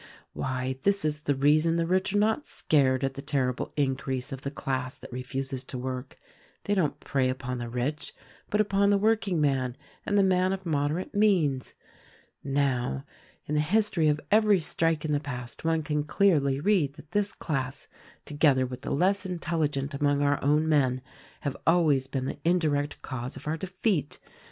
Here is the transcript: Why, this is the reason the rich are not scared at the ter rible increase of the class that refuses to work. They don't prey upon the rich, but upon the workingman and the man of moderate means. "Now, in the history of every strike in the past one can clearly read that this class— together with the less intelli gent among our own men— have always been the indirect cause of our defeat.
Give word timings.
Why, 0.33 0.79
this 0.81 1.05
is 1.05 1.21
the 1.21 1.35
reason 1.35 1.75
the 1.75 1.85
rich 1.85 2.11
are 2.11 2.17
not 2.17 2.47
scared 2.47 3.03
at 3.03 3.13
the 3.13 3.21
ter 3.21 3.53
rible 3.53 3.71
increase 3.77 4.31
of 4.31 4.41
the 4.41 4.49
class 4.49 4.97
that 4.97 5.11
refuses 5.13 5.63
to 5.65 5.77
work. 5.77 6.17
They 6.63 6.73
don't 6.73 6.99
prey 6.99 7.29
upon 7.29 7.59
the 7.59 7.69
rich, 7.69 8.15
but 8.49 8.59
upon 8.59 8.89
the 8.89 8.97
workingman 8.97 9.77
and 10.03 10.17
the 10.17 10.23
man 10.23 10.53
of 10.53 10.65
moderate 10.65 11.13
means. 11.13 11.75
"Now, 12.43 13.05
in 13.45 13.53
the 13.53 13.61
history 13.61 14.07
of 14.07 14.19
every 14.31 14.59
strike 14.59 15.05
in 15.05 15.11
the 15.11 15.19
past 15.19 15.63
one 15.63 15.83
can 15.83 16.03
clearly 16.03 16.59
read 16.59 16.95
that 16.95 17.11
this 17.11 17.31
class— 17.31 17.87
together 18.25 18.65
with 18.65 18.81
the 18.81 18.89
less 18.89 19.27
intelli 19.27 19.69
gent 19.69 19.93
among 19.93 20.23
our 20.23 20.43
own 20.43 20.67
men— 20.67 21.03
have 21.41 21.55
always 21.67 22.07
been 22.07 22.25
the 22.25 22.39
indirect 22.43 22.99
cause 23.03 23.35
of 23.35 23.45
our 23.47 23.55
defeat. 23.55 24.17